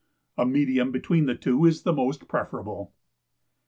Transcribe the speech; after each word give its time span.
A 0.35 0.47
medium 0.47 0.89
between 0.91 1.27
the 1.27 1.35
two 1.35 1.63
is 1.67 1.83
the 1.83 1.93
most 1.93 2.27
preferable. 2.27 2.91